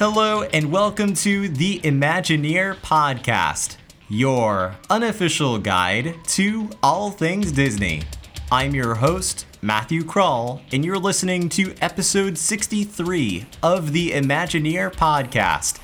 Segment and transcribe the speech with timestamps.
[0.00, 3.76] Hello, and welcome to the Imagineer Podcast,
[4.08, 8.00] your unofficial guide to all things Disney.
[8.50, 15.80] I'm your host, Matthew Krull, and you're listening to episode 63 of the Imagineer Podcast.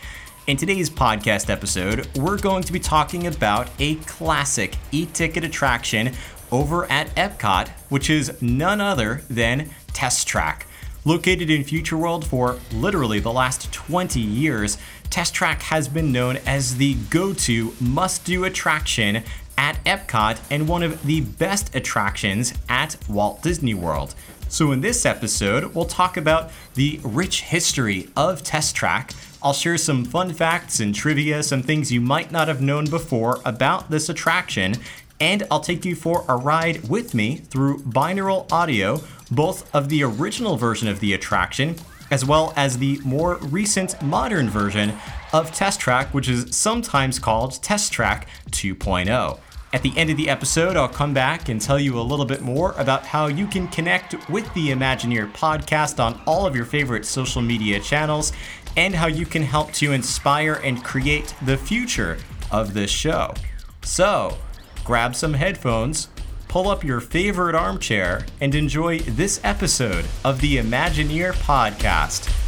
[0.47, 6.15] In today's podcast episode, we're going to be talking about a classic e ticket attraction
[6.51, 10.67] over at Epcot, which is none other than Test Track.
[11.07, 14.77] Located in Future World for literally the last 20 years,
[15.09, 19.23] Test Track has been known as the go to must do attraction
[19.57, 24.17] at Epcot and one of the best attractions at Walt Disney World.
[24.49, 29.13] So, in this episode, we'll talk about the rich history of Test Track.
[29.41, 33.41] I'll share some fun facts and trivia, some things you might not have known before
[33.45, 34.75] about this attraction,
[35.21, 39.01] and I'll take you for a ride with me through binaural audio
[39.31, 41.77] both of the original version of the attraction
[42.11, 44.93] as well as the more recent modern version
[45.33, 49.41] of Test Track, which is sometimes called Test Track 2.0.
[49.73, 52.41] At the end of the episode, I'll come back and tell you a little bit
[52.41, 57.05] more about how you can connect with the Imagineer podcast on all of your favorite
[57.05, 58.33] social media channels
[58.77, 62.19] and how you can help to inspire and create the future
[62.51, 63.35] of this show.
[63.83, 64.39] So,
[64.87, 66.09] grab some headphones,
[66.47, 72.46] pull up your favorite armchair and enjoy this episode of the Imagineer Podcast.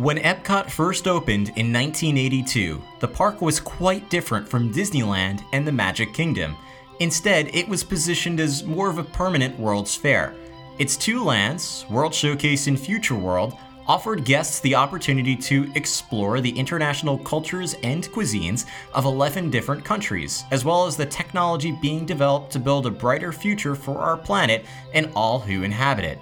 [0.00, 5.72] When Epcot first opened in 1982, the park was quite different from Disneyland and the
[5.72, 6.56] Magic Kingdom.
[7.00, 10.34] Instead, it was positioned as more of a permanent World's Fair.
[10.78, 16.58] Its two lands, World Showcase and Future World, offered guests the opportunity to explore the
[16.58, 22.50] international cultures and cuisines of 11 different countries, as well as the technology being developed
[22.52, 26.18] to build a brighter future for our planet and all who inhabit it.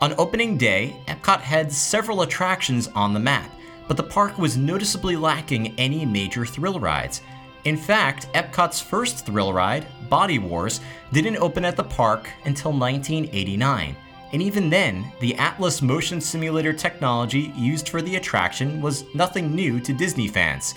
[0.00, 3.50] On opening day, Epcot had several attractions on the map,
[3.88, 7.20] but the park was noticeably lacking any major thrill rides.
[7.64, 10.80] In fact, Epcot's first thrill ride, Body Wars,
[11.12, 13.96] didn't open at the park until 1989.
[14.32, 19.80] And even then, the Atlas motion simulator technology used for the attraction was nothing new
[19.80, 20.74] to Disney fans.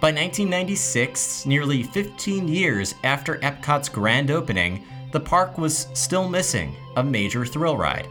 [0.00, 7.04] By 1996, nearly 15 years after Epcot's grand opening, the park was still missing a
[7.04, 8.08] major thrill ride.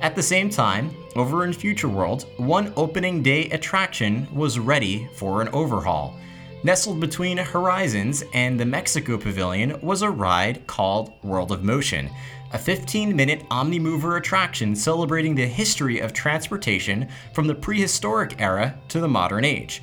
[0.00, 5.42] At the same time, over in Future World, one opening day attraction was ready for
[5.42, 6.14] an overhaul.
[6.62, 12.10] Nestled between Horizons and the Mexico Pavilion was a ride called World of Motion,
[12.52, 19.00] a 15 minute Omnimover attraction celebrating the history of transportation from the prehistoric era to
[19.00, 19.82] the modern age.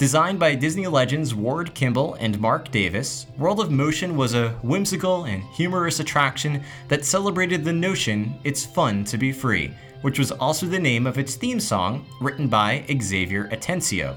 [0.00, 5.24] Designed by Disney legends Ward Kimball and Marc Davis, World of Motion was a whimsical
[5.24, 10.64] and humorous attraction that celebrated the notion it's fun to be free, which was also
[10.64, 14.16] the name of its theme song, written by Xavier Atencio.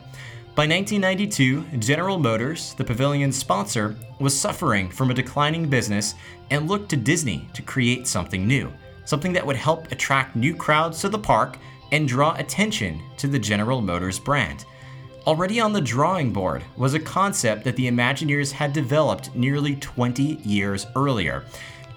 [0.55, 6.15] By 1992, General Motors, the pavilion's sponsor, was suffering from a declining business
[6.49, 8.71] and looked to Disney to create something new,
[9.03, 11.57] something that would help attract new crowds to the park
[11.91, 14.63] and draw attention to the General Motors brand.
[15.25, 20.21] Already on the drawing board was a concept that the Imagineers had developed nearly 20
[20.43, 21.45] years earlier.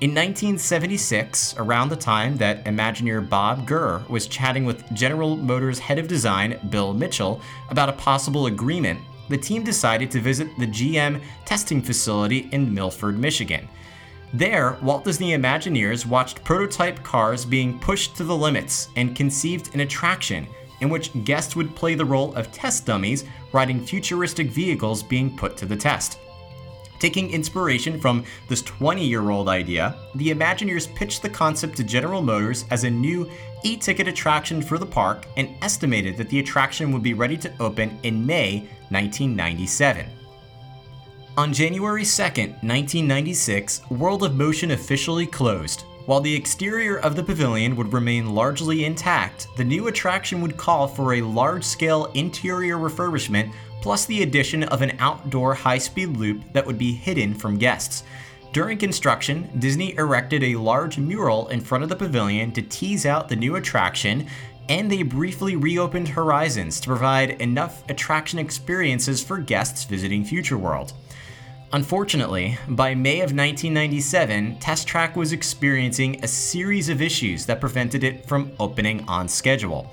[0.00, 5.99] In 1976, around the time that Imagineer Bob Gurr was chatting with General Motors head
[5.99, 11.20] of design Bill Mitchell about a possible agreement, the team decided to visit the GM
[11.44, 13.69] testing facility in Milford, Michigan.
[14.34, 19.81] There, Walt Disney Imagineers watched prototype cars being pushed to the limits and conceived an
[19.81, 20.46] attraction
[20.81, 25.56] in which guests would play the role of test dummies riding futuristic vehicles being put
[25.56, 26.19] to the test.
[26.99, 32.23] Taking inspiration from this 20 year old idea, the Imagineers pitched the concept to General
[32.23, 33.31] Motors as a new
[33.64, 37.52] e ticket attraction for the park and estimated that the attraction would be ready to
[37.61, 40.06] open in May 1997.
[41.37, 47.75] On January 2, 1996, World of Motion officially closed, While the exterior of the pavilion
[47.75, 53.53] would remain largely intact, the new attraction would call for a large scale interior refurbishment
[53.82, 58.05] plus the addition of an outdoor high speed loop that would be hidden from guests.
[58.53, 63.29] During construction, Disney erected a large mural in front of the pavilion to tease out
[63.29, 64.29] the new attraction,
[64.69, 70.93] and they briefly reopened Horizons to provide enough attraction experiences for guests visiting Future World.
[71.72, 78.04] Unfortunately, by May of 1997, Test Track was experiencing a series of issues that prevented
[78.04, 79.92] it from opening on schedule.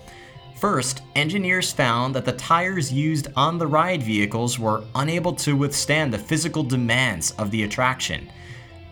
[0.55, 6.13] First, engineers found that the tires used on the ride vehicles were unable to withstand
[6.13, 8.29] the physical demands of the attraction.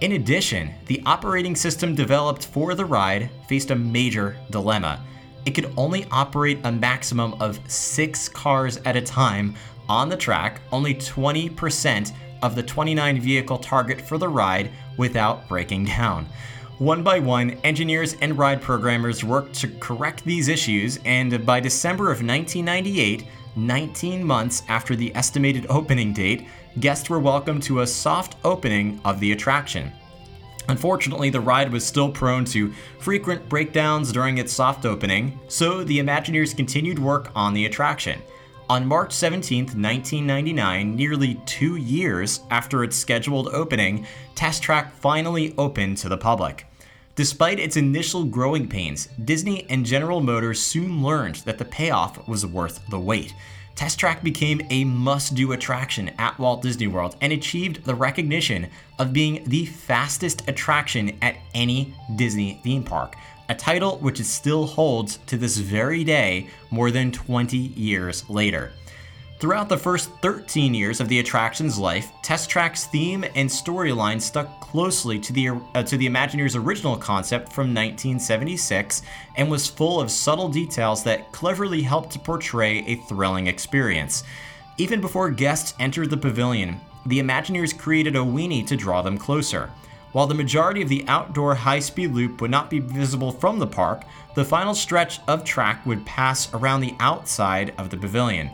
[0.01, 5.05] In addition, the operating system developed for the ride faced a major dilemma.
[5.45, 9.53] It could only operate a maximum of six cars at a time
[9.87, 12.11] on the track, only 20%
[12.41, 16.27] of the 29 vehicle target for the ride without breaking down.
[16.77, 22.05] One by one, engineers and ride programmers worked to correct these issues, and by December
[22.05, 26.47] of 1998, 19 months after the estimated opening date,
[26.79, 29.91] guests were welcomed to a soft opening of the attraction.
[30.69, 35.99] Unfortunately, the ride was still prone to frequent breakdowns during its soft opening, so the
[35.99, 38.21] Imagineers continued work on the attraction.
[38.69, 44.05] On March 17, 1999, nearly two years after its scheduled opening,
[44.35, 46.65] Test Track finally opened to the public.
[47.15, 52.45] Despite its initial growing pains, Disney and General Motors soon learned that the payoff was
[52.45, 53.33] worth the wait.
[53.75, 58.69] Test Track became a must do attraction at Walt Disney World and achieved the recognition
[58.99, 63.15] of being the fastest attraction at any Disney theme park,
[63.51, 68.71] a title which it still holds to this very day, more than 20 years later.
[69.39, 74.61] Throughout the first 13 years of the attraction's life, Test Track's theme and storyline stuck
[74.61, 79.01] closely to the uh, to the Imagineers' original concept from 1976
[79.35, 84.23] and was full of subtle details that cleverly helped to portray a thrilling experience.
[84.77, 89.69] Even before guests entered the pavilion, the Imagineers created a weenie to draw them closer.
[90.11, 93.67] While the majority of the outdoor high speed loop would not be visible from the
[93.67, 94.03] park,
[94.35, 98.49] the final stretch of track would pass around the outside of the pavilion.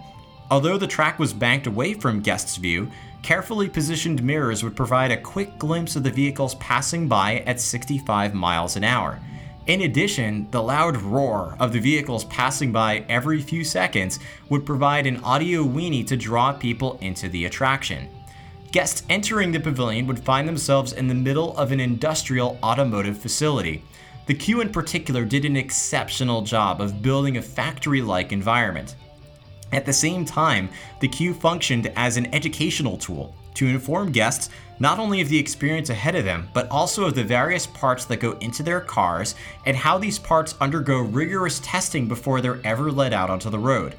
[0.52, 2.90] Although the track was banked away from guests' view,
[3.22, 8.34] carefully positioned mirrors would provide a quick glimpse of the vehicles passing by at 65
[8.34, 9.20] miles an hour.
[9.66, 15.06] In addition, the loud roar of the vehicles passing by every few seconds would provide
[15.06, 18.08] an audio weenie to draw people into the attraction.
[18.72, 23.82] Guests entering the pavilion would find themselves in the middle of an industrial automotive facility.
[24.26, 28.96] The queue in particular did an exceptional job of building a factory like environment.
[29.72, 30.70] At the same time,
[31.00, 34.50] the queue functioned as an educational tool to inform guests
[34.80, 38.20] not only of the experience ahead of them, but also of the various parts that
[38.20, 39.34] go into their cars
[39.66, 43.96] and how these parts undergo rigorous testing before they're ever let out onto the road.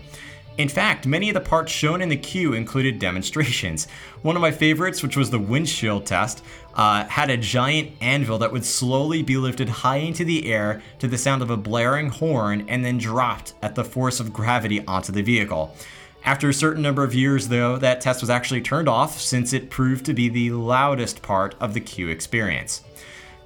[0.58, 3.86] In fact, many of the parts shown in the queue included demonstrations.
[4.22, 6.42] One of my favorites, which was the windshield test,
[6.74, 11.06] uh, had a giant anvil that would slowly be lifted high into the air to
[11.06, 15.12] the sound of a blaring horn and then dropped at the force of gravity onto
[15.12, 15.76] the vehicle.
[16.24, 19.70] After a certain number of years, though, that test was actually turned off since it
[19.70, 22.82] proved to be the loudest part of the queue experience.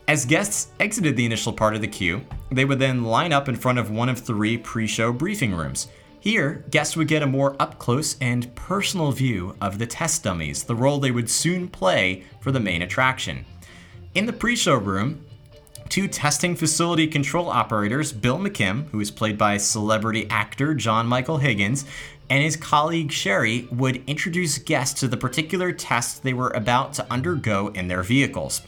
[0.08, 3.56] As guests exited the initial part of the queue, they would then line up in
[3.56, 5.88] front of one of three pre show briefing rooms.
[6.22, 10.62] Here, guests would get a more up close and personal view of the test dummies,
[10.62, 13.44] the role they would soon play for the main attraction.
[14.14, 15.26] In the pre show room,
[15.88, 21.38] two testing facility control operators, Bill McKim, who is played by celebrity actor John Michael
[21.38, 21.86] Higgins,
[22.30, 27.12] and his colleague Sherry would introduce guests to the particular tests they were about to
[27.12, 28.62] undergo in their vehicles.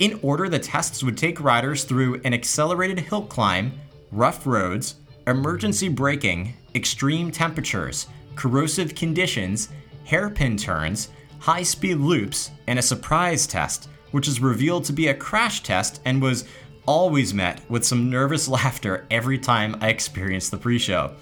[0.00, 3.74] In order, the tests would take riders through an accelerated hill climb,
[4.10, 4.96] rough roads,
[5.26, 8.06] emergency braking, extreme temperatures,
[8.36, 9.70] corrosive conditions,
[10.04, 11.08] hairpin turns,
[11.40, 16.00] high speed loops, and a surprise test, which is revealed to be a crash test
[16.04, 16.44] and was
[16.86, 21.14] always met with some nervous laughter every time I experienced the pre show.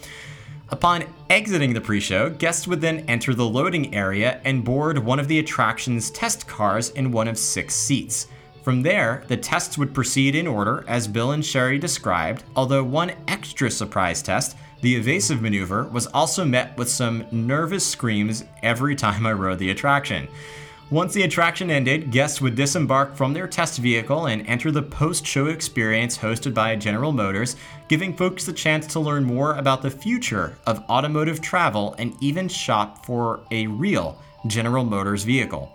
[0.68, 5.18] Upon exiting the pre show, guests would then enter the loading area and board one
[5.18, 8.26] of the attraction's test cars in one of six seats.
[8.64, 13.12] From there, the tests would proceed in order as Bill and Sherry described, although one
[13.28, 19.26] extra surprise test, the evasive maneuver, was also met with some nervous screams every time
[19.26, 20.28] I rode the attraction.
[20.88, 25.26] Once the attraction ended, guests would disembark from their test vehicle and enter the post
[25.26, 27.56] show experience hosted by General Motors,
[27.88, 32.48] giving folks the chance to learn more about the future of automotive travel and even
[32.48, 35.70] shop for a real General Motors vehicle.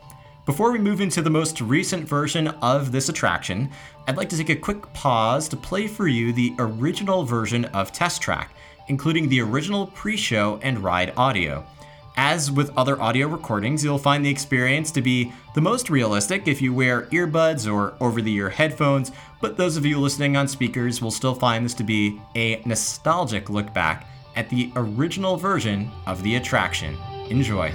[0.50, 3.70] Before we move into the most recent version of this attraction,
[4.08, 7.92] I'd like to take a quick pause to play for you the original version of
[7.92, 8.56] Test Track,
[8.88, 11.64] including the original pre show and ride audio.
[12.18, 16.64] As with other audio recordings, you'll find the experience to be the most realistic if
[16.64, 21.00] you wear earbuds or over the ear headphones, but those of you listening on speakers
[21.00, 26.24] will still find this to be a nostalgic look back at the original version of
[26.24, 26.98] the attraction.
[27.30, 27.72] Enjoy.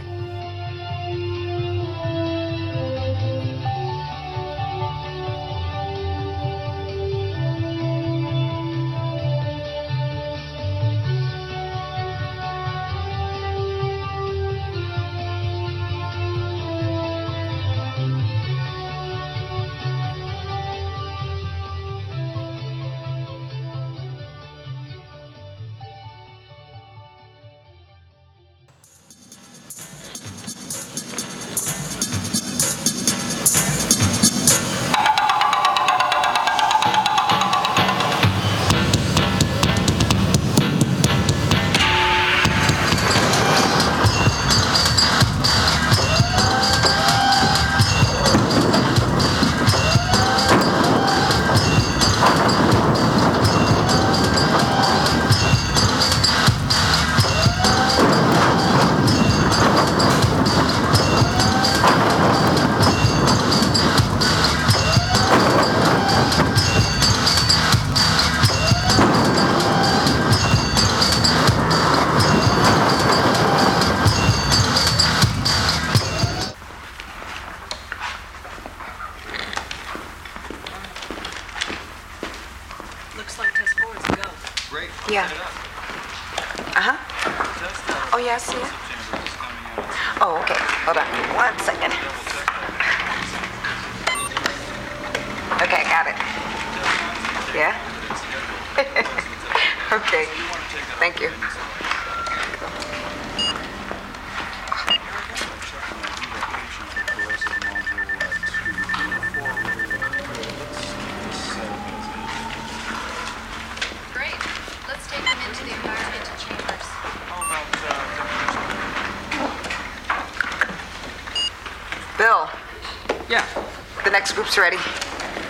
[124.55, 124.77] Group's ready.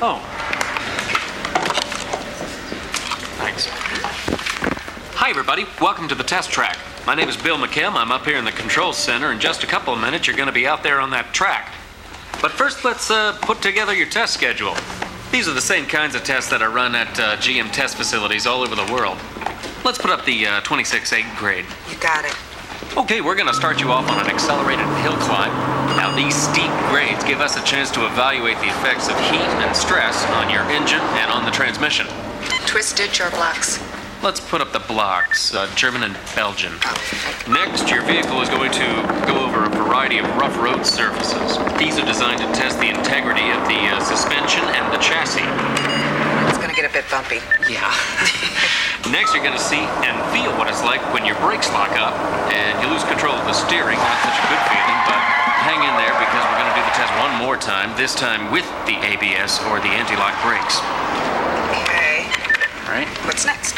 [0.01, 0.19] Oh.
[3.39, 3.67] Thanks.
[5.17, 5.65] Hi, everybody.
[5.81, 6.79] Welcome to the test track.
[7.07, 7.95] My name is Bill McKim.
[7.95, 9.33] I'm up here in the control center.
[9.33, 11.75] In just a couple of minutes, you're going to be out there on that track.
[12.41, 14.75] But first, let's uh, put together your test schedule.
[15.31, 18.47] These are the same kinds of tests that are run at uh, GM test facilities
[18.47, 19.19] all over the world.
[19.85, 21.67] Let's put up the uh, 26-8 grade.
[21.91, 22.35] You got it.
[22.97, 25.64] Okay, we're going to start you off on an accelerated hill climb.
[26.17, 30.25] These steep grades give us a chance to evaluate the effects of heat and stress
[30.39, 32.07] on your engine and on the transmission.
[32.67, 33.83] Twisted your blocks.
[34.23, 36.73] Let's put up the blocks, uh, German and Belgian.
[37.51, 38.87] Next, your vehicle is going to
[39.27, 41.59] go over a variety of rough road surfaces.
[41.83, 45.43] These are designed to test the integrity of the uh, suspension and the chassis.
[46.49, 47.43] It's gonna get a bit bumpy.
[47.69, 47.91] Yeah.
[49.11, 52.15] Next, you're going to see and feel what it's like when your brakes lock up
[52.55, 53.99] and you lose control of the steering.
[53.99, 55.34] Not such a good feeling, but
[55.65, 58.53] hang in there because we're going to do the test one more time, this time
[58.53, 60.77] with the ABS or the anti-lock brakes.
[61.89, 62.29] Okay.
[62.85, 63.09] All right?
[63.25, 63.73] What's next?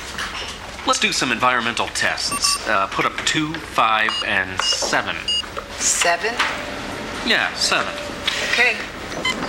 [0.85, 2.67] Let's do some environmental tests.
[2.67, 5.15] Uh, put up two, five, and seven.
[5.79, 6.35] Seven.
[7.25, 7.95] Yeah, seven.
[8.51, 8.75] Okay.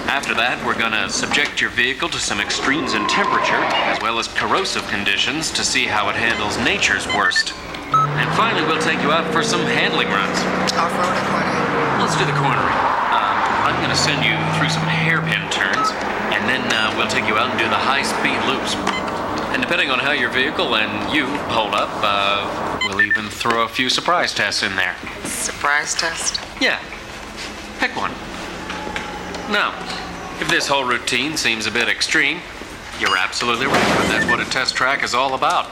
[0.06, 4.20] After that, we're going to subject your vehicle to some extremes in temperature, as well
[4.20, 7.54] as corrosive conditions, to see how it handles nature's worst.
[7.90, 10.38] And finally, we'll take you out for some handling runs.
[10.78, 11.47] Off-road?
[12.00, 12.78] Let's do the cornering.
[13.12, 15.90] Um, I'm going to send you through some hairpin turns,
[16.32, 18.76] and then uh, we'll take you out and do the high-speed loops.
[19.52, 23.68] And depending on how your vehicle and you hold up, uh, we'll even throw a
[23.68, 24.96] few surprise tests in there.
[25.24, 26.40] Surprise test.
[26.62, 26.80] Yeah.
[27.80, 28.12] Pick one.
[29.52, 29.74] Now,
[30.40, 32.42] if this whole routine seems a bit extreme,
[33.00, 33.98] you're absolutely right.
[33.98, 35.68] But that's what a test track is all about.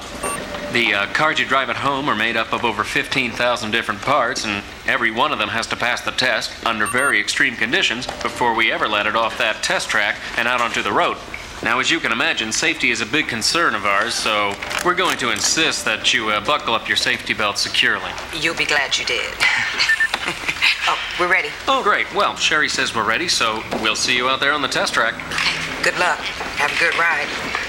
[0.76, 4.44] The uh, cars you drive at home are made up of over 15,000 different parts,
[4.44, 8.54] and every one of them has to pass the test under very extreme conditions before
[8.54, 11.16] we ever let it off that test track and out onto the road.
[11.64, 14.54] Now, as you can imagine, safety is a big concern of ours, so
[14.84, 18.12] we're going to insist that you uh, buckle up your safety belt securely.
[18.38, 19.34] You'll be glad you did.
[20.90, 21.52] oh, we're ready.
[21.70, 22.14] Oh, great.
[22.14, 25.14] Well, Sherry says we're ready, so we'll see you out there on the test track.
[25.86, 26.20] Good luck.
[26.20, 27.65] Have a good ride.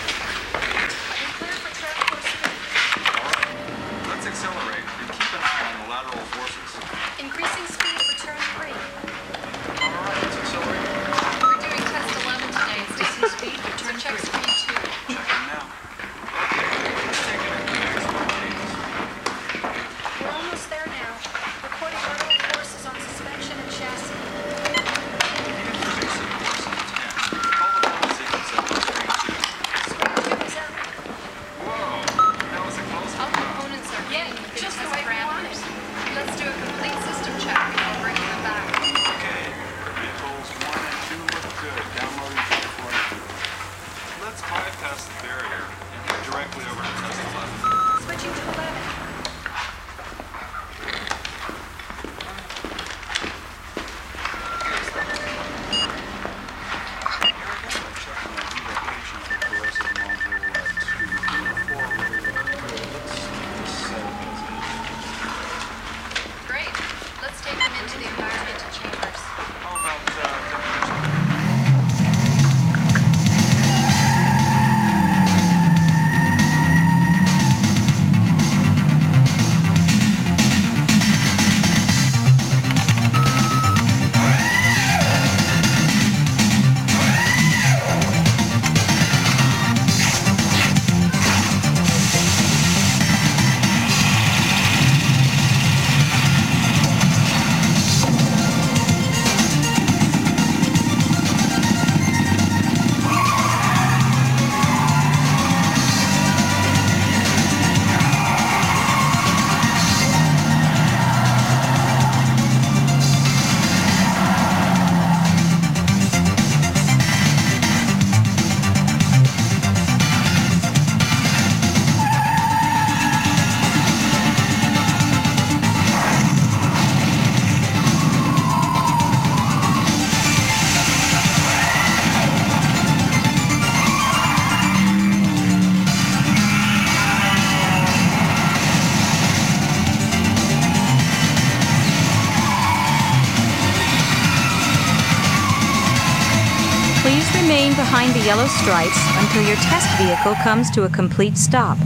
[148.67, 151.79] Stripes until your test vehicle comes to a complete stop.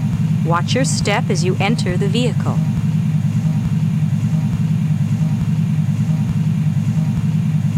[0.47, 2.55] Watch your step as you enter the vehicle.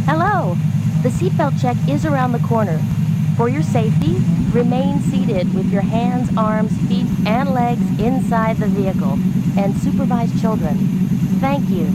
[0.06, 0.56] Hello.
[1.02, 2.80] The seatbelt check is around the corner.
[3.36, 4.14] For your safety,
[4.52, 9.18] remain seated with your hands, arms, feet, and legs inside the vehicle
[9.58, 10.76] and supervise children.
[11.40, 11.88] Thank you.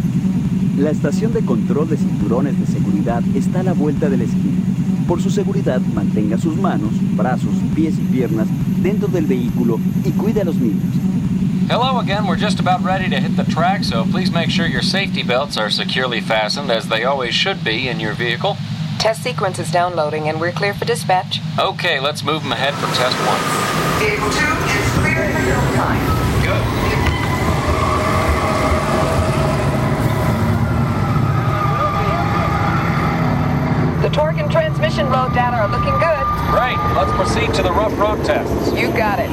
[0.76, 4.67] La estación de control de cinturones de seguridad está a la vuelta de la esquina.
[5.08, 8.48] Por su seguridad, mantenga sus manos, brazos, pies y piernas
[8.82, 10.84] dentro del vehículo y cuide a los niños.
[11.70, 12.28] Hello again.
[12.28, 15.58] We're just about ready to hit the track, so please make sure your safety belts
[15.58, 18.58] are securely fastened, as they always should be in your vehicle.
[19.00, 21.40] Test sequence is downloading and we're clear for dispatch.
[21.58, 23.40] Okay, let's move them ahead for test one.
[24.00, 24.36] Vehicle 2
[24.76, 26.27] is clear for time.
[34.08, 36.26] The torque and transmission load data are looking good.
[36.50, 36.78] Great.
[36.96, 38.72] Let's proceed to the rough road tests.
[38.72, 39.30] You got it.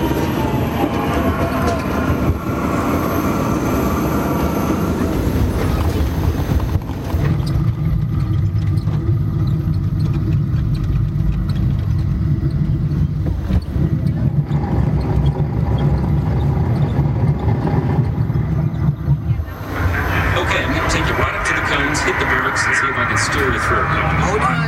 [20.34, 22.88] Okay, I'm gonna take you right up to the cones, hit the brakes, and see
[22.88, 23.84] if I can steer you through.
[23.84, 24.64] Hold on.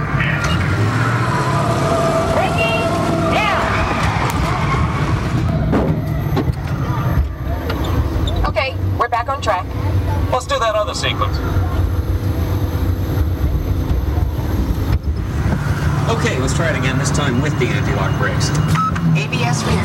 [2.36, 2.82] Braking!
[3.32, 3.62] Down!
[8.46, 9.66] Okay, we're back on track.
[10.30, 11.38] Let's do that other sequence.
[16.10, 18.50] Okay, let's try it again, this time with the anti-lock brakes.
[19.16, 19.84] ABS rear.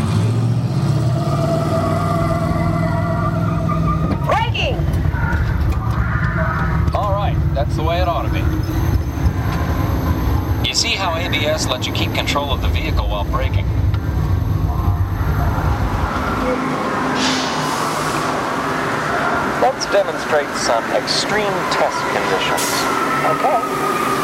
[4.25, 4.77] Braking!
[6.93, 8.41] All right, that's the way it ought to be.
[10.67, 13.65] You see how ABS lets you keep control of the vehicle while braking?
[19.61, 22.63] Let's demonstrate some extreme test conditions.
[23.35, 24.20] Okay.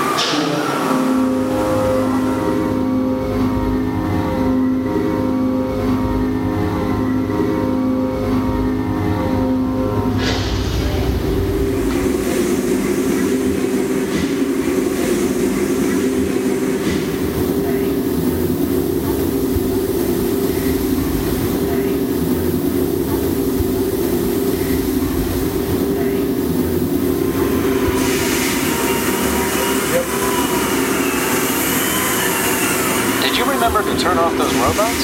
[34.57, 34.96] Turn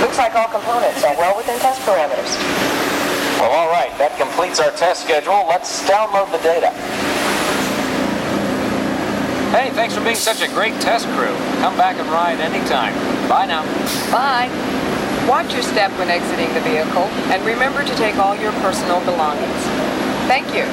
[0.00, 2.30] Looks like all components are well within test parameters.
[3.40, 3.90] Well, all right.
[3.98, 5.46] That completes our test schedule.
[5.46, 6.70] Let's download the data.
[9.50, 11.34] Hey, thanks for being such a great test crew.
[11.64, 12.94] Come back and ride anytime.
[13.28, 13.64] Bye now.
[14.12, 14.50] Bye.
[15.28, 19.62] Watch your step when exiting the vehicle, and remember to take all your personal belongings.
[20.28, 20.64] Thank you.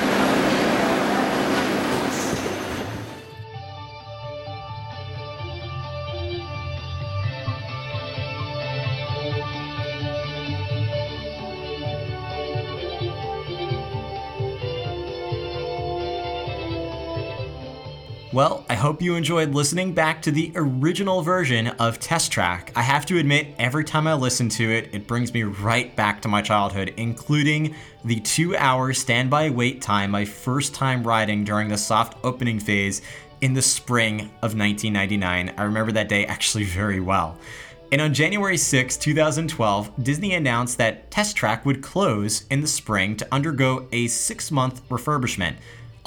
[18.36, 22.74] Well, I hope you enjoyed listening back to the original version of Test Track.
[22.76, 26.22] I have to admit, every time I listen to it, it brings me right back
[26.22, 31.70] to my childhood, including the two hour standby wait time my first time riding during
[31.70, 33.02] the soft opening phase
[33.40, 35.54] in the spring of 1999.
[35.58, 37.38] I remember that day actually very well.
[37.94, 43.16] And on January 6, 2012, Disney announced that Test Track would close in the spring
[43.16, 45.56] to undergo a six month refurbishment.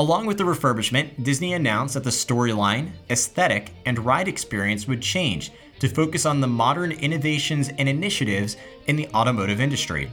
[0.01, 5.51] Along with the refurbishment, Disney announced that the storyline, aesthetic, and ride experience would change
[5.81, 8.57] to focus on the modern innovations and initiatives
[8.87, 10.09] in the automotive industry.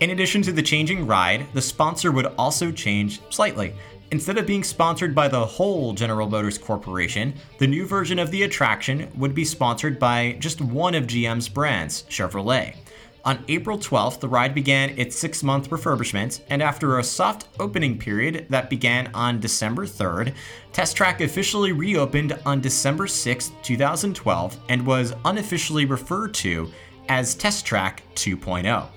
[0.00, 3.74] In addition to the changing ride, the sponsor would also change slightly.
[4.12, 8.44] Instead of being sponsored by the whole General Motors Corporation, the new version of the
[8.44, 12.76] attraction would be sponsored by just one of GM's brands, Chevrolet.
[13.24, 17.98] On April 12th, the ride began its six month refurbishment, and after a soft opening
[17.98, 20.34] period that began on December 3rd,
[20.72, 26.70] Test Track officially reopened on December 6, 2012, and was unofficially referred to
[27.08, 28.88] as Test Track 2.0.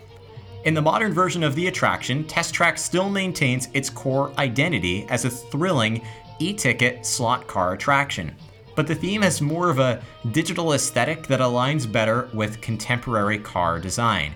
[0.66, 5.26] In the modern version of the attraction, Test Track still maintains its core identity as
[5.26, 6.04] a thrilling
[6.38, 8.36] e ticket slot car attraction
[8.82, 13.78] but the theme has more of a digital aesthetic that aligns better with contemporary car
[13.78, 14.34] design.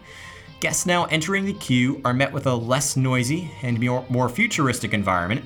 [0.60, 4.94] Guests now entering the queue are met with a less noisy and more, more futuristic
[4.94, 5.44] environment.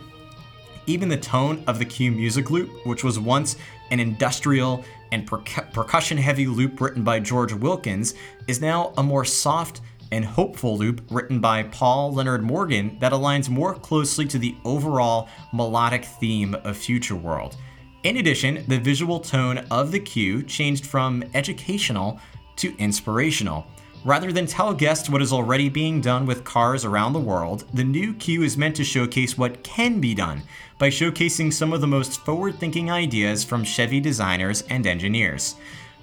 [0.86, 3.56] Even the tone of the queue music loop, which was once
[3.90, 4.84] an industrial
[5.14, 5.38] and per-
[5.72, 8.16] percussion heavy loop written by George Wilkins,
[8.50, 9.80] is now a more soft
[10.12, 15.30] and hopeful loop written by Paul Leonard Morgan that aligns more closely to the overall
[15.54, 17.56] melodic theme of Future World.
[18.04, 22.18] In addition, the visual tone of the queue changed from educational
[22.56, 23.68] to inspirational.
[24.06, 27.84] Rather than tell guests what is already being done with cars around the world, the
[27.84, 30.42] new queue is meant to showcase what can be done
[30.78, 35.56] by showcasing some of the most forward thinking ideas from Chevy designers and engineers.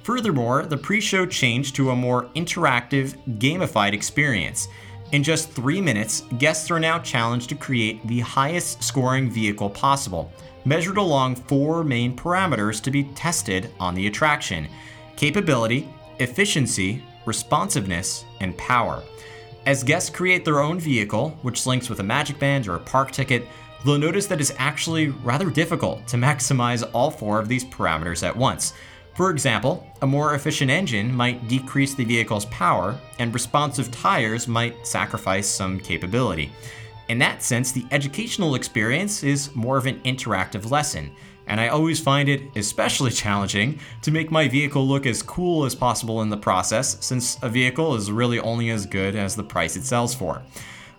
[0.03, 4.69] Furthermore, the pre show changed to a more interactive, gamified experience.
[5.13, 10.31] In just three minutes, guests are now challenged to create the highest scoring vehicle possible
[10.67, 14.69] measured along four main parameters to be tested on the attraction
[15.17, 19.03] capability, efficiency, responsiveness, and power.
[19.65, 23.13] As guests create their own vehicle, which links with a magic band or a park
[23.13, 23.47] ticket,
[23.85, 28.37] they'll notice that it's actually rather difficult to maximize all four of these parameters at
[28.37, 28.75] once.
[29.15, 34.87] For example, a more efficient engine might decrease the vehicle's power, and responsive tires might
[34.87, 36.53] sacrifice some capability.
[37.09, 41.13] In that sense, the educational experience is more of an interactive lesson,
[41.47, 45.75] and I always find it especially challenging to make my vehicle look as cool as
[45.75, 49.77] possible in the process, since a vehicle is really only as good as the price
[49.77, 50.43] it sells for.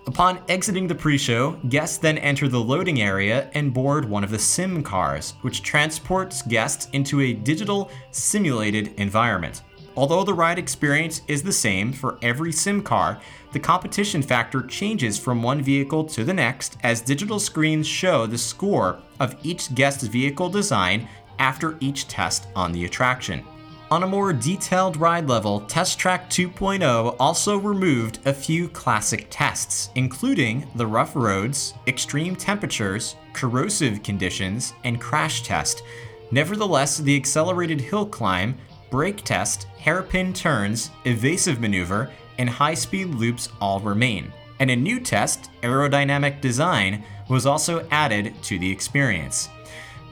[0.05, 4.31] Upon exiting the pre show, guests then enter the loading area and board one of
[4.31, 9.63] the sim cars, which transports guests into a digital, simulated environment.
[9.97, 13.19] Although the ride experience is the same for every sim car,
[13.51, 18.37] the competition factor changes from one vehicle to the next as digital screens show the
[18.37, 21.07] score of each guest's vehicle design
[21.39, 23.43] after each test on the attraction.
[23.89, 29.89] On a more detailed ride level, Test Track 2.0 also removed a few classic tests,
[29.95, 35.81] including the rough roads, extreme temperatures, corrosive conditions, and crash test.
[36.31, 38.57] Nevertheless, the accelerated hill climb
[38.89, 44.31] brake test, hairpin turns, evasive maneuver, and high speed loops all remain.
[44.59, 49.49] And a new test, aerodynamic design, was also added to the experience.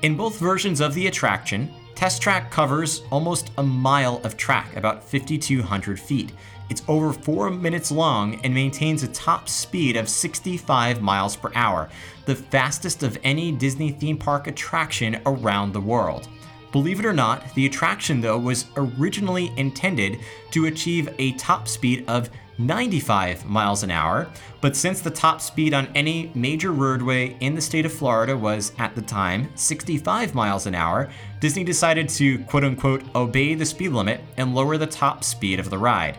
[0.01, 5.01] In both versions of the attraction, Test Track covers almost a mile of track, about
[5.03, 6.33] 5,200 feet.
[6.69, 11.89] It's over four minutes long and maintains a top speed of 65 miles per hour,
[12.25, 16.27] the fastest of any Disney theme park attraction around the world.
[16.75, 20.19] Believe it or not, the attraction, though, was originally intended
[20.51, 25.73] to achieve a top speed of 95 miles an hour, but since the top speed
[25.73, 30.65] on any major roadway in the state of Florida was, at the time, 65 miles
[30.65, 31.09] an hour,
[31.39, 35.69] Disney decided to quote unquote obey the speed limit and lower the top speed of
[35.69, 36.17] the ride.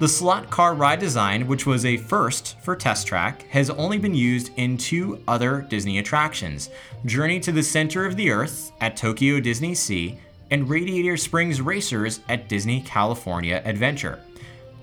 [0.00, 4.14] The slot car ride design, which was a first for Test Track, has only been
[4.14, 6.70] used in two other Disney attractions
[7.04, 10.18] Journey to the Center of the Earth at Tokyo Disney Sea
[10.50, 14.20] and Radiator Springs Racers at Disney California Adventure.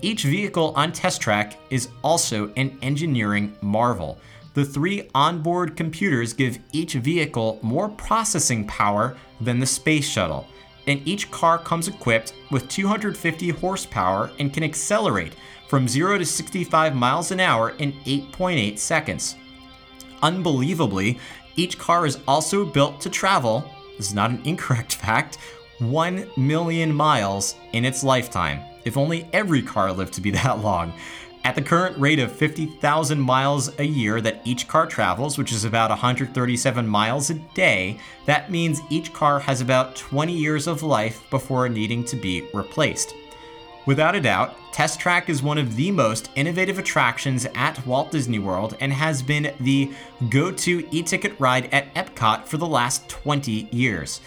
[0.02, 4.20] Each vehicle on Test Track is also an engineering marvel.
[4.54, 10.46] The three onboard computers give each vehicle more processing power than the Space Shuttle
[10.88, 15.34] and each car comes equipped with 250 horsepower and can accelerate
[15.68, 19.36] from 0 to 65 miles an hour in 8.8 seconds.
[20.22, 21.18] Unbelievably,
[21.56, 25.38] each car is also built to travel, this is not an incorrect fact,
[25.78, 28.60] 1 million miles in its lifetime.
[28.84, 30.92] If only every car lived to be that long.
[31.48, 35.64] At the current rate of 50,000 miles a year that each car travels, which is
[35.64, 41.24] about 137 miles a day, that means each car has about 20 years of life
[41.30, 43.14] before needing to be replaced.
[43.86, 48.38] Without a doubt, Test Track is one of the most innovative attractions at Walt Disney
[48.38, 49.90] World and has been the
[50.28, 54.20] go to e ticket ride at Epcot for the last 20 years.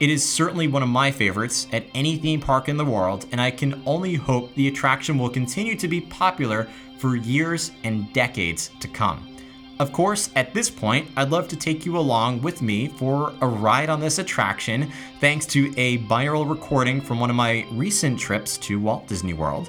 [0.00, 3.40] It is certainly one of my favorites at any theme park in the world, and
[3.40, 8.70] I can only hope the attraction will continue to be popular for years and decades
[8.78, 9.26] to come.
[9.80, 13.46] Of course, at this point, I'd love to take you along with me for a
[13.46, 18.56] ride on this attraction, thanks to a binaural recording from one of my recent trips
[18.58, 19.68] to Walt Disney World.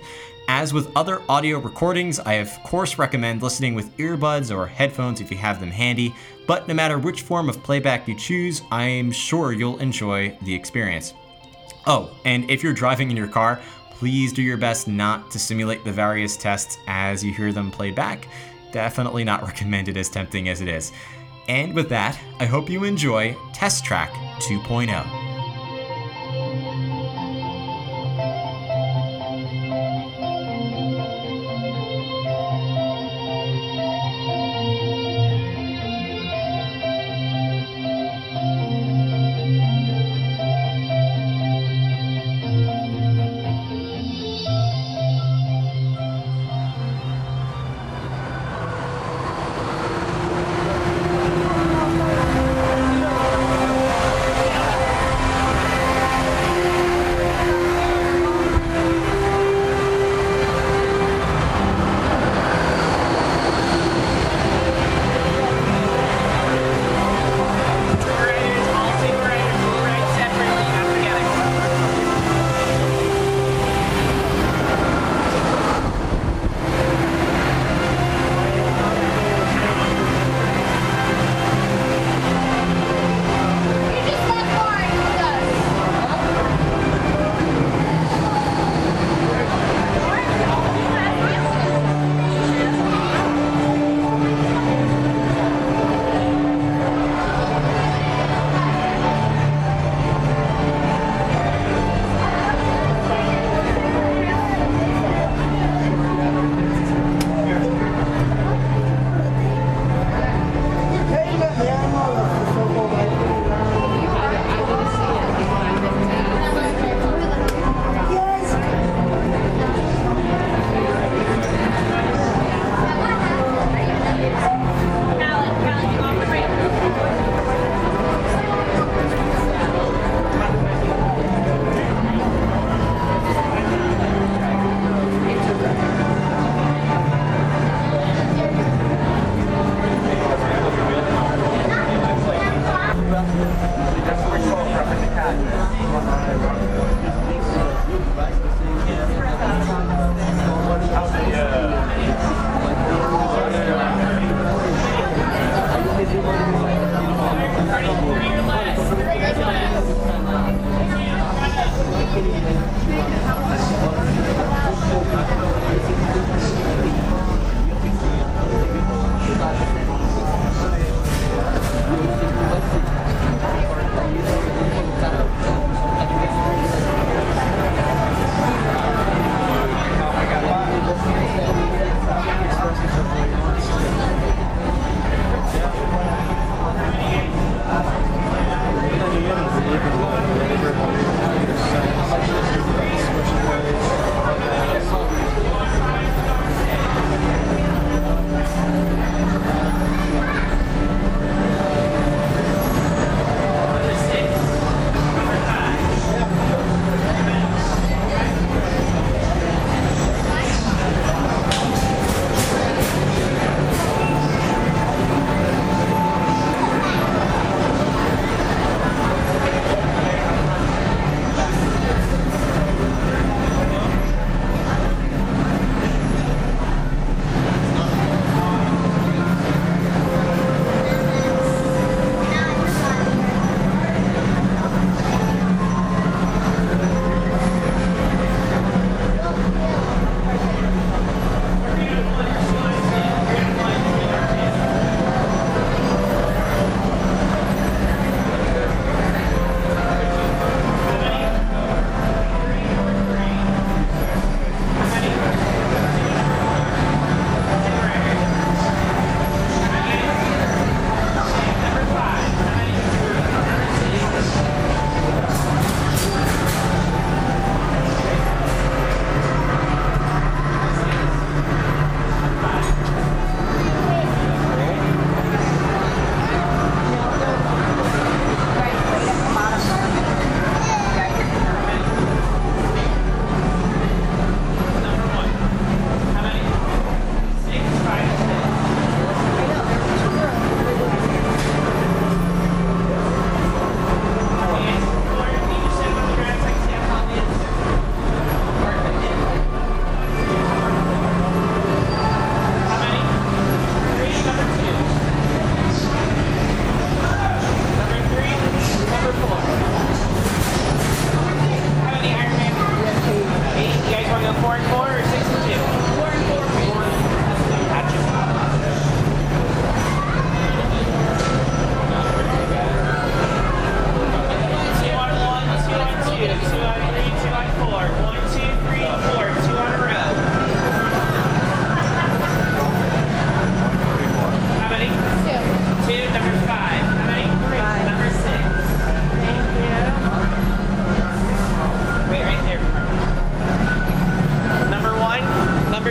[0.52, 5.30] As with other audio recordings, I of course recommend listening with earbuds or headphones if
[5.30, 6.16] you have them handy,
[6.48, 11.14] but no matter which form of playback you choose, I'm sure you'll enjoy the experience.
[11.86, 15.86] Oh, and if you're driving in your car, please do your best not to simulate
[15.86, 18.28] the various tests as you hear them play back.
[18.72, 20.92] Definitely not recommended as tempting as it is.
[21.48, 24.10] And with that, I hope you enjoy Test Track
[24.40, 25.18] 2.0.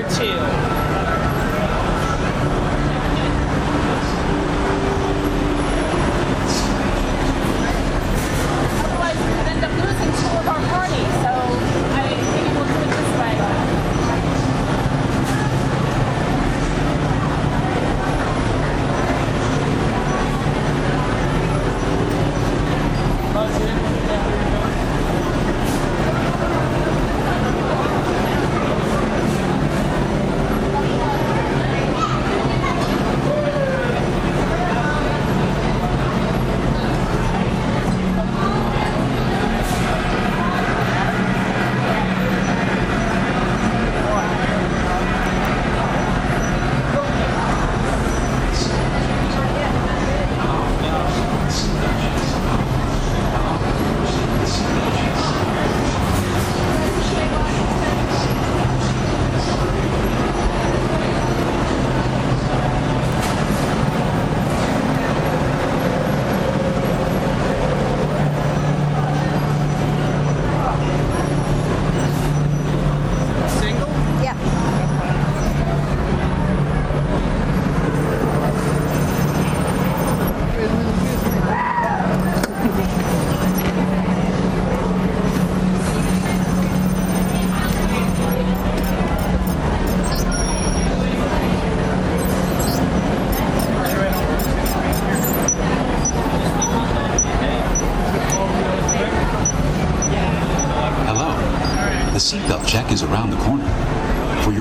[0.01, 0.78] number two.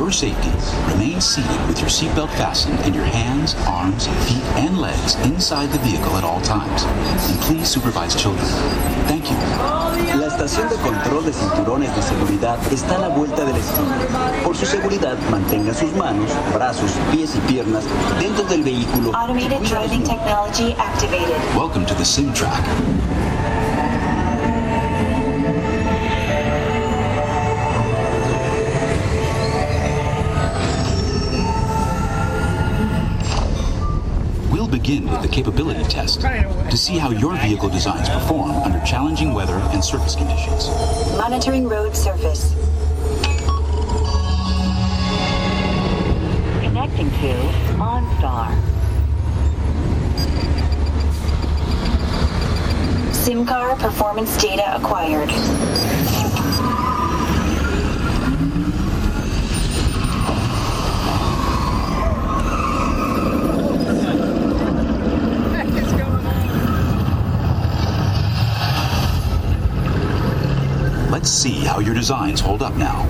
[0.08, 0.50] Your safety,
[0.94, 5.78] remain seated with your seatbelt fastened and your hands, arms, feet, and legs inside the
[5.80, 6.84] vehicle at all times.
[7.30, 8.46] And please supervise children.
[9.12, 9.36] Thank you.
[10.18, 13.98] La estación de control de cinturones de seguridad está a la vuelta de la esquina.
[14.46, 17.84] Por su seguridad, mantenga sus manos, brazos, pies y piernas
[18.18, 19.14] dentro del vehículo.
[19.14, 21.36] Automated driving technology activated.
[21.54, 22.32] Welcome to the Sim
[34.88, 39.56] begin with the capability test to see how your vehicle designs perform under challenging weather
[39.74, 40.70] and surface conditions.
[41.18, 42.54] Monitoring road surface.
[46.62, 47.34] Connecting to
[47.84, 48.56] OnStar.
[53.12, 55.30] SIMCAR performance data acquired.
[71.10, 73.06] Let's see how your designs hold up now.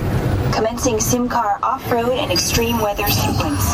[0.54, 3.74] Commencing SIMCAR off-road and extreme weather sequence.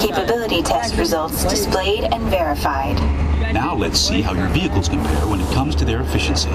[0.00, 2.96] Capability test results displayed and verified.
[3.52, 6.50] Now let's see how your vehicles compare when it comes to their efficiency.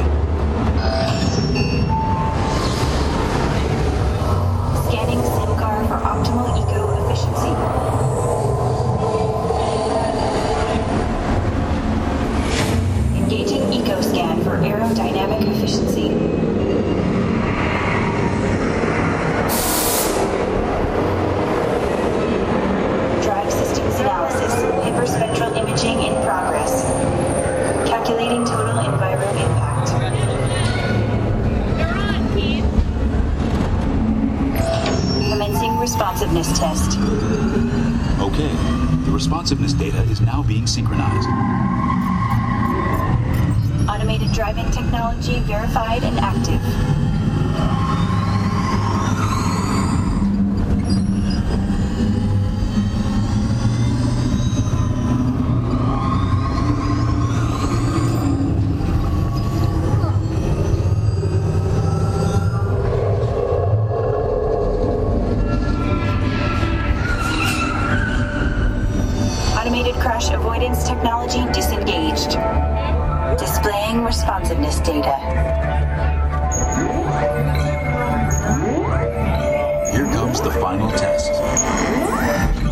[79.91, 81.31] Here comes the final test.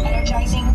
[0.06, 0.68] Energizing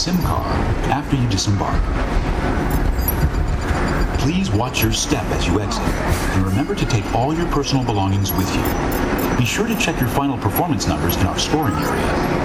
[0.00, 0.46] sim car
[0.90, 1.78] after you disembark.
[4.18, 8.32] Please watch your step as you exit, and remember to take all your personal belongings
[8.32, 9.36] with you.
[9.36, 12.40] Be sure to check your final performance numbers in our scoring area.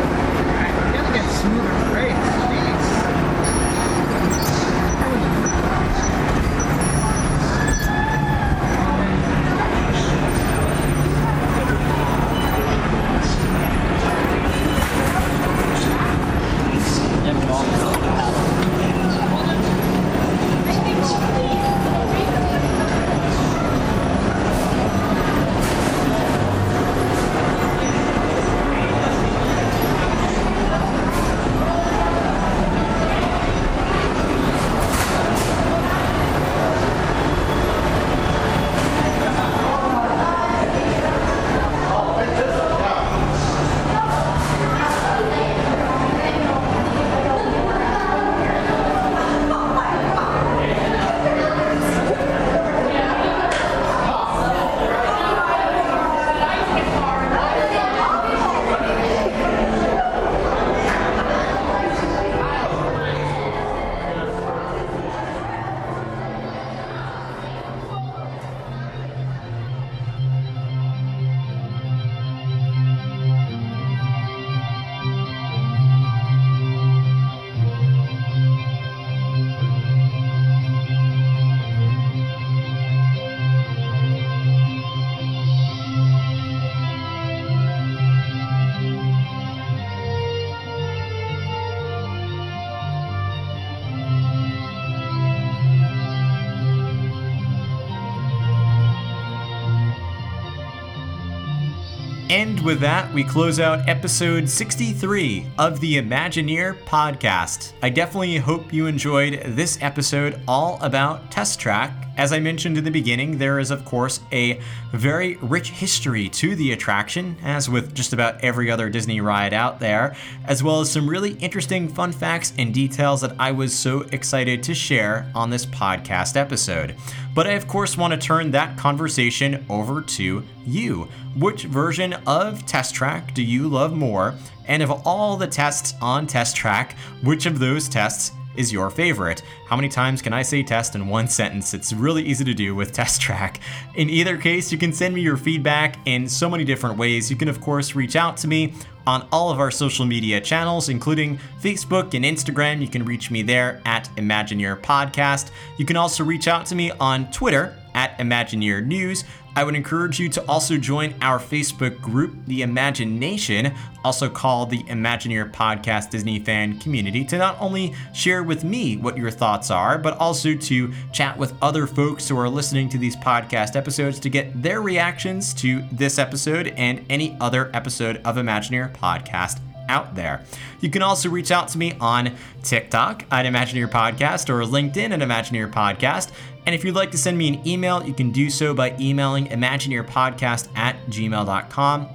[102.36, 107.72] And with that, we close out episode 63 of the Imagineer podcast.
[107.82, 112.10] I definitely hope you enjoyed this episode all about Test Track.
[112.18, 114.60] As I mentioned in the beginning, there is, of course, a
[114.94, 119.80] very rich history to the attraction, as with just about every other Disney ride out
[119.80, 124.02] there, as well as some really interesting fun facts and details that I was so
[124.12, 126.96] excited to share on this podcast episode.
[127.34, 131.10] But I, of course, want to turn that conversation over to you.
[131.36, 134.36] Which version of Test Track do you love more?
[134.68, 139.42] And of all the tests on Test Track, which of those tests is your favorite?
[139.68, 141.74] How many times can I say test in one sentence?
[141.74, 143.60] It's really easy to do with Test Track.
[143.96, 147.30] In either case, you can send me your feedback in so many different ways.
[147.30, 148.74] You can, of course, reach out to me
[149.08, 152.82] on all of our social media channels, including Facebook and Instagram.
[152.82, 155.52] You can reach me there at Imagineer Podcast.
[155.78, 159.24] You can also reach out to me on Twitter at Imagineer News.
[159.56, 163.74] I would encourage you to also join our Facebook group, The Imagination,
[164.04, 169.18] also called the Imagineer Podcast Disney Fan Community, to not only share with me what
[169.18, 173.16] your thoughts are, but also to chat with other folks who are listening to these
[173.16, 178.94] podcast episodes to get their reactions to this episode and any other episode of Imagineer
[178.94, 180.44] Podcast out there.
[180.82, 185.20] You can also reach out to me on TikTok at Imagineer Podcast or LinkedIn at
[185.20, 186.32] Imagineer Podcast.
[186.66, 189.48] And if you'd like to send me an email, you can do so by emailing
[189.48, 192.08] imagineerpodcast at gmail.com.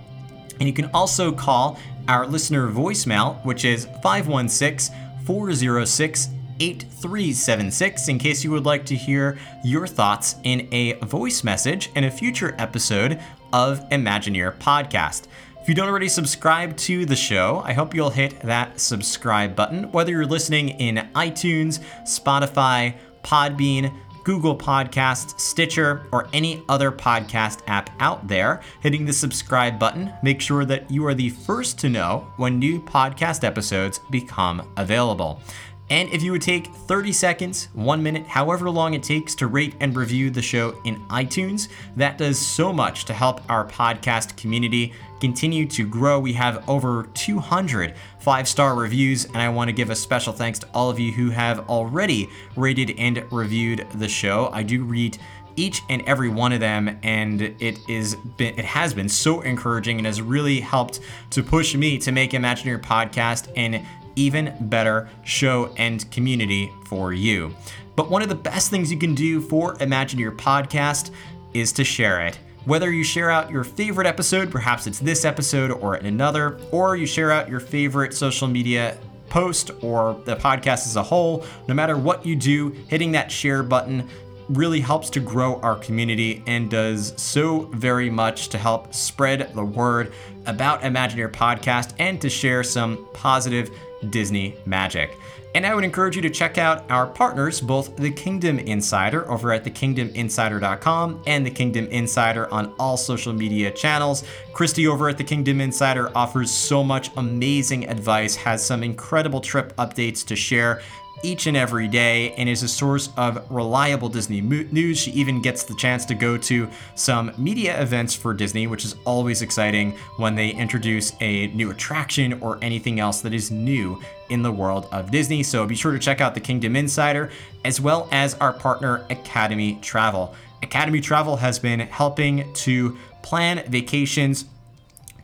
[0.59, 4.95] And you can also call our listener voicemail, which is 516
[5.25, 6.29] 406
[6.61, 12.05] 8376 in case you would like to hear your thoughts in a voice message in
[12.05, 13.19] a future episode
[13.53, 15.27] of Imagineer Podcast.
[15.63, 19.93] If you don't already subscribe to the show, I hope you'll hit that subscribe button,
[19.93, 23.95] whether you're listening in iTunes, Spotify, Podbean,
[24.25, 28.63] Google Podcasts, Stitcher, or any other podcast app out there.
[28.81, 32.81] Hitting the subscribe button, make sure that you are the first to know when new
[32.81, 35.43] podcast episodes become available.
[35.91, 39.75] And if you would take 30 seconds, one minute, however long it takes to rate
[39.81, 44.93] and review the show in iTunes, that does so much to help our podcast community
[45.21, 46.19] continue to grow.
[46.19, 50.59] We have over 200 five star reviews, and I want to give a special thanks
[50.61, 54.51] to all of you who have already rated and reviewed the show.
[54.53, 55.19] I do read
[55.57, 59.99] each and every one of them and it is been it has been so encouraging
[59.99, 61.01] and has really helped
[61.31, 63.85] to push me to make Imagineer podcast an
[64.17, 67.55] even better show and community for you.
[67.97, 71.11] But one of the best things you can do for Imagineer podcast
[71.53, 72.39] is to share it.
[72.67, 77.07] Whether you share out your favorite episode, perhaps it's this episode or another, or you
[77.07, 78.99] share out your favorite social media
[79.31, 83.63] post or the podcast as a whole, no matter what you do, hitting that share
[83.63, 84.09] button
[84.51, 89.65] really helps to grow our community and does so very much to help spread the
[89.65, 90.13] word
[90.47, 93.71] about Imagineer Podcast and to share some positive
[94.09, 95.19] Disney magic.
[95.55, 99.53] And I would encourage you to check out our partners, both the Kingdom Insider over
[99.53, 104.23] at thekingdominsider.com and the Kingdom Insider on all social media channels.
[104.53, 109.75] Christy over at the Kingdom Insider offers so much amazing advice, has some incredible trip
[109.77, 110.83] updates to share
[111.23, 114.99] each and every day and is a source of reliable Disney news.
[114.99, 118.97] She even gets the chance to go to some media events for Disney, which is
[119.05, 124.43] always exciting when they introduce a new attraction or anything else that is new in
[124.43, 125.43] the world of Disney.
[125.43, 127.31] So be sure to check out the Kingdom Insider
[127.65, 130.35] as well as our partner Academy Travel.
[130.63, 134.47] Academy Travel has been helping to plan vacations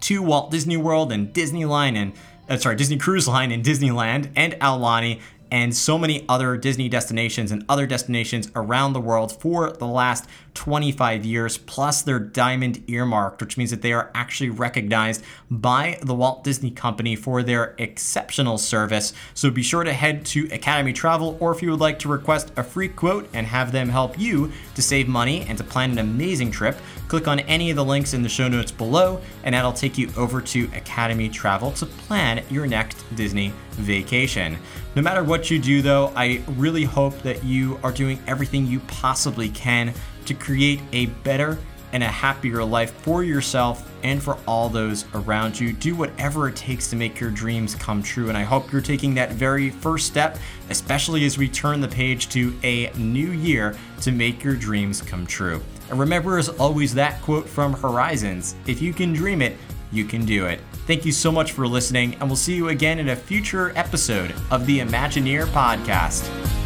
[0.00, 2.12] to Walt Disney World and Disneyland and
[2.48, 5.20] uh, sorry, Disney Cruise Line and Disneyland and Aulani
[5.56, 10.28] and so many other Disney destinations and other destinations around the world for the last
[10.52, 16.14] 25 years, plus they're diamond earmarked, which means that they are actually recognized by the
[16.14, 19.14] Walt Disney Company for their exceptional service.
[19.32, 22.52] So be sure to head to Academy Travel, or if you would like to request
[22.58, 25.98] a free quote and have them help you to save money and to plan an
[25.98, 26.76] amazing trip,
[27.08, 30.10] click on any of the links in the show notes below, and that'll take you
[30.18, 34.58] over to Academy Travel to plan your next Disney vacation.
[34.94, 38.80] No matter what you do, though, I really hope that you are doing everything you
[38.80, 39.92] possibly can
[40.26, 41.58] to create a better
[41.92, 45.72] and a happier life for yourself and for all those around you.
[45.72, 48.28] Do whatever it takes to make your dreams come true.
[48.28, 52.28] And I hope you're taking that very first step, especially as we turn the page
[52.30, 55.62] to a new year to make your dreams come true.
[55.88, 59.56] And remember, as always, that quote from Horizons if you can dream it,
[59.96, 60.60] you can do it.
[60.86, 64.34] Thank you so much for listening, and we'll see you again in a future episode
[64.50, 66.65] of the Imagineer Podcast.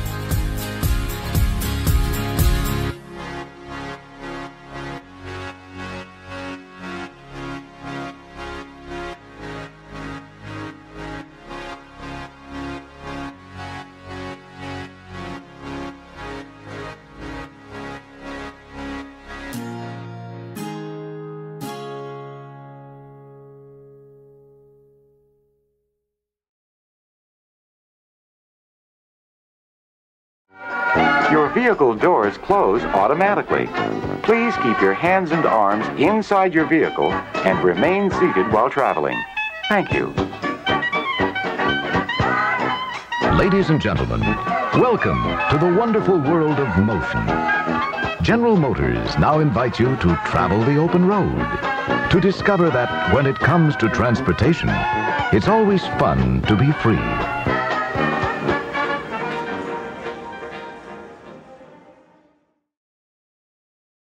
[31.70, 33.68] Vehicle doors close automatically.
[34.24, 39.16] Please keep your hands and arms inside your vehicle and remain seated while traveling.
[39.68, 40.06] Thank you.
[43.38, 44.18] Ladies and gentlemen,
[44.80, 47.24] welcome to the wonderful world of motion.
[48.20, 51.38] General Motors now invites you to travel the open road,
[52.10, 54.70] to discover that when it comes to transportation,
[55.32, 57.29] it's always fun to be free